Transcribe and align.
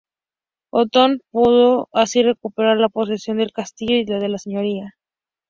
Otón 0.73 1.21
pudo 1.29 1.87
así 1.93 2.23
recuperar 2.23 2.77
la 2.77 2.89
posesión 2.89 3.37
del 3.37 3.51
castillo 3.53 3.97
y 3.97 4.03
de 4.05 4.29
la 4.29 4.39
señoría. 4.39 4.95